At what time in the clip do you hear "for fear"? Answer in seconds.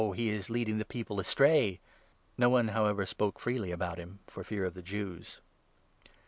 4.25-4.65